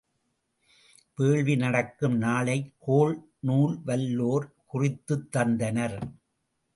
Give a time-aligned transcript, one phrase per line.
[1.15, 3.27] வேள்வி நடத்தும் நாளைக் கோள்
[3.39, 5.97] நூல்வல் லோர் குறித்துத் தந்தனர்.